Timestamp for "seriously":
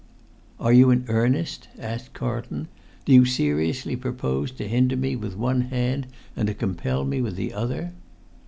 3.23-3.95